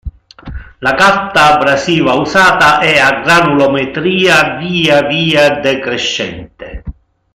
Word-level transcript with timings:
La 0.79 0.95
carta 0.95 1.51
abrasiva 1.55 2.13
usata 2.13 2.79
è 2.79 2.97
a 2.97 3.21
granulometria 3.21 4.55
via 4.57 5.03
via 5.03 5.59
decrescente. 5.59 6.83